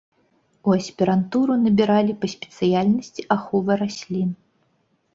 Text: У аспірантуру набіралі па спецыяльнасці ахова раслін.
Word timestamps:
У 0.69 0.73
аспірантуру 0.77 1.59
набіралі 1.67 2.17
па 2.25 2.33
спецыяльнасці 2.33 3.29
ахова 3.39 3.81
раслін. 3.87 4.29